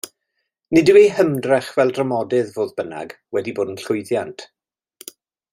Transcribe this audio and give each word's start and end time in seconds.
Nid 0.77 0.89
yw 0.93 0.97
ei 1.01 1.11
hymdrech 1.17 1.69
fel 1.75 1.93
dramodydd, 1.97 2.51
fodd 2.57 2.73
bynnag, 2.81 3.15
wedi 3.39 3.57
bod 3.61 3.73
yn 3.75 3.81
llwyddiant. 3.85 4.49